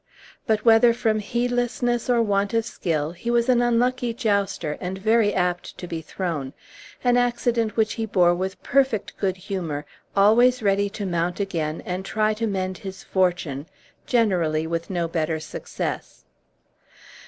[0.47, 5.31] But, whether from heedlessness or want of skill, he was an unlucky jouster, and very
[5.31, 6.53] apt to be thrown,
[7.03, 9.85] an accident which he bore with perfect good humor,
[10.15, 13.67] always ready to mount again and try to mend his fortune,
[14.07, 16.25] generally with no better success.